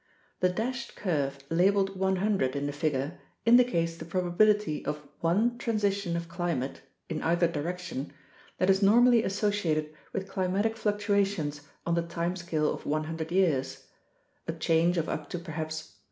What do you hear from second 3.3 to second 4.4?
indicates the prob